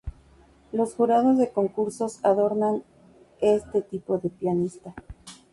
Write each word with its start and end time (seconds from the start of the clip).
Los 0.71 0.95
jurados 0.95 1.37
de 1.37 1.51
concursos 1.51 2.21
adoran 2.25 2.63
a 2.77 2.81
este 3.39 3.83
tipo 3.83 4.17
de 4.17 4.29
pianista. 4.31 4.95